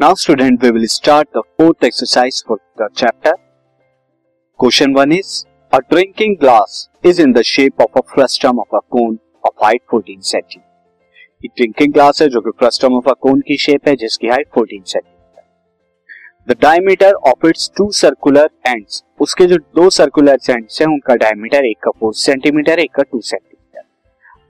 [0.00, 3.34] Now student we will start the fourth exercise for the chapter.
[4.60, 8.80] Question 1 is a drinking glass is in the shape of a frustum of a
[8.90, 10.62] cone of height 14 cm.
[11.42, 14.48] ये drinking glass है जो कि frustum of अ कोन की shape है जिसकी height
[14.58, 20.88] 14 centimetre the diameter of its two circular ends उसके जो दो सर्कुलर एंड्स हैं
[20.88, 23.49] उनका डायमीटर एक का फोर सेंटीमीटर एक का two centimetre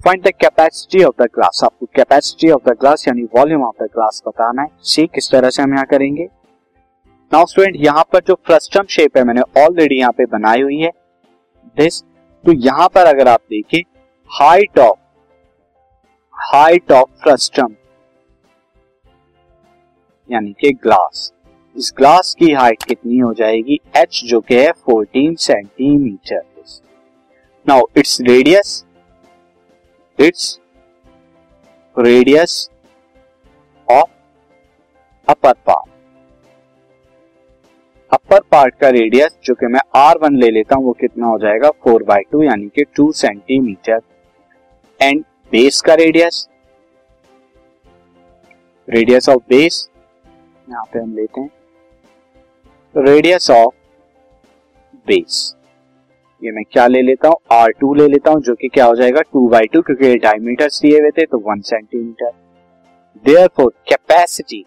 [0.05, 3.87] find the capacity of the glass आपको कैपेसिटी ऑफ़ द ग्लास यानी वॉल्यूम ऑफ़ द
[3.87, 6.25] ग्लास बताना है। सी किस तरह से हम यहाँ करेंगे।
[7.33, 10.91] नाउ स्टूडेंट यहाँ पर जो फ्रस्टम शेप है, मैंने ऑलरेडी यहाँ पे बनाई हुई है।
[11.77, 12.01] दिस
[12.45, 13.81] तो यहाँ पर अगर आप देखें
[14.31, 14.99] height of
[16.35, 17.75] height of frustum
[20.31, 21.33] यानी कि ग्लास
[21.77, 23.81] इस ग्लास की हाइट कितनी हो जाएगी?
[23.97, 26.43] एच जो कि है 14 centimetre
[27.67, 28.85] now its radius
[30.21, 30.59] its
[31.97, 32.69] radius
[33.89, 34.11] of
[35.29, 35.89] upper part
[38.11, 41.39] upper part का रेडियस जो कि मैं आर वन ले लेता हूँ, वो कितना हो
[41.39, 41.71] जाएगा?
[41.71, 44.01] फोर बाई टू यानी कि टू सेंटीमीटर
[45.01, 46.49] एंड बेस का रेडियस
[48.89, 49.89] रेडियस ऑफ़ बेस
[50.69, 51.51] यहाँ पे हम लेते हैं।
[52.95, 53.75] रेडियस ऑफ़
[55.07, 55.55] बेस
[56.43, 57.37] ये मैं क्या ले लेता हूँ?
[57.53, 59.21] आर टू ले लेता हूँ, जो कि क्या हो जाएगा?
[59.23, 62.31] टू बाई टू क्योंकि डायमीटर दिए हुए थे तो one centimetre
[63.57, 64.65] therefore capacity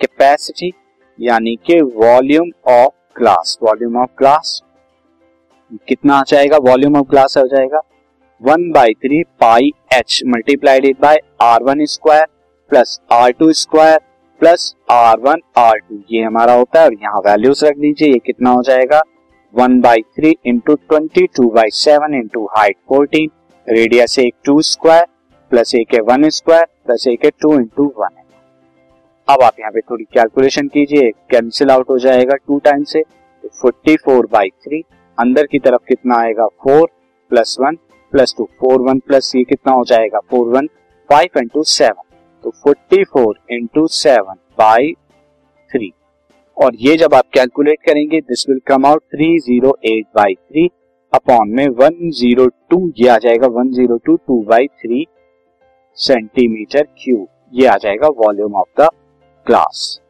[0.00, 0.72] capacity
[1.18, 4.60] यानी कि volume of glass volume of glass
[5.88, 6.56] कितना आ जाएगा?
[6.60, 7.80] वॉल्यूम ऑफ़ ग्लास हो जाएगा।
[8.40, 12.26] One by three pi h multiplied by r one square
[12.70, 13.98] plus r two square
[14.40, 18.18] plus r one r two ये हमारा होता है, और यहाँ वैल्यूज़ रख दीजिए, ये
[18.26, 19.00] कितना हो जाएगा?
[19.56, 23.30] One by three into twenty, two by seven into height fourteen,
[23.66, 25.04] radius एक टू स्क्वायर,
[25.52, 28.24] प्लस एक है वन स्क्वायर, प्लस एक है टू इंटू वन है।
[29.28, 33.48] अब आप यहाँ पे थोड़ी कैलकुलेशन कीजिए, कैंसिल आउट हो जाएगा टू टाइम से तो
[33.62, 34.82] फोर्टी फोर बाई थ्री,
[35.18, 36.88] अंदर की तरफ़ कितना आएगा four
[37.30, 37.78] plus one
[38.12, 40.66] plus two, four one plus ये कितना हो जाएगा four one,
[41.08, 42.02] five into seven
[42.44, 44.92] तो forty four into seven by
[45.70, 45.92] three.
[46.56, 50.68] और ये जब आप कैलकुलेट करेंगे this will come out three zero eight by three
[51.12, 55.06] upon में वन ज़ीरो टू ये आ जाएगा one zero two two by three
[55.96, 58.88] centimetre cube ये आ जाएगा volume of the
[59.46, 60.00] glass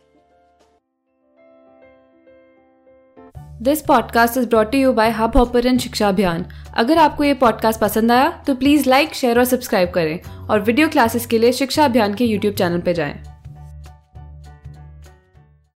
[3.63, 6.45] this podcast is brought you by Hubhopper Shiksha Abhiyan
[6.77, 10.19] अगर आपको ये पॉडकास्ट पसंद आया तो प्लीज़ लाइक शेयर और सब्सक्राइब करें
[10.51, 13.36] और वीडियो क्लासेस के लिए शिक्षा अभियान के यूट्यूब चैनल पर जाएँ।